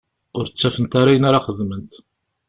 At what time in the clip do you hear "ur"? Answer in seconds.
0.37-0.45